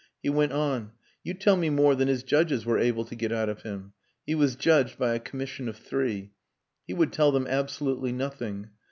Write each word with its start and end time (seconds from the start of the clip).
He 0.23 0.31
went 0.31 0.51
on 0.51 0.93
"You 1.23 1.35
tell 1.35 1.55
me 1.55 1.69
more 1.69 1.93
than 1.93 2.07
his 2.07 2.23
judges 2.23 2.65
were 2.65 2.79
able 2.79 3.05
to 3.05 3.13
get 3.13 3.31
out 3.31 3.49
of 3.49 3.61
him. 3.61 3.93
He 4.25 4.33
was 4.33 4.55
judged 4.55 4.97
by 4.97 5.13
a 5.13 5.19
commission 5.19 5.69
of 5.69 5.77
three. 5.77 6.31
He 6.87 6.95
would 6.95 7.13
tell 7.13 7.31
them 7.31 7.45
absolutely 7.45 8.11
nothing. 8.11 8.71